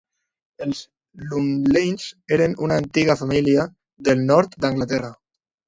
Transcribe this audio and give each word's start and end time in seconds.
Els 0.65 0.79
Lumleys 1.33 2.07
eren 2.39 2.57
una 2.69 2.79
antiga 2.85 3.19
família 3.21 3.69
del 4.11 4.27
nord 4.33 4.61
d'Anglaterra. 4.67 5.17